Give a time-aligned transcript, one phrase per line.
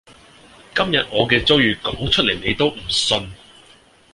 [0.75, 3.19] 今日我嘅遭遇講出嚟你都唔信